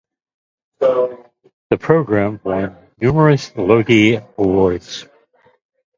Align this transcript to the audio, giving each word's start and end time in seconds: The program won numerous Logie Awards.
The 0.79 1.77
program 1.79 2.39
won 2.43 2.75
numerous 2.99 3.55
Logie 3.55 4.15
Awards. 4.35 5.05